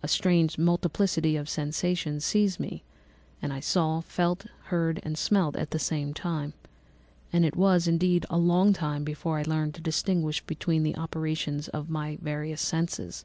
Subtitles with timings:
[0.00, 2.84] A strange multiplicity of sensations seized me,
[3.42, 6.52] and I saw, felt, heard, and smelt at the same time;
[7.32, 11.66] and it was, indeed, a long time before I learned to distinguish between the operations
[11.66, 13.24] of my various senses.